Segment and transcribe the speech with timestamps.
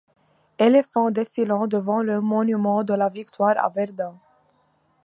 [0.57, 4.15] Éléphant défilant devant le monument de la Victoire à Verdun.